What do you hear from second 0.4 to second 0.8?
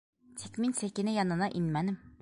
Тик мин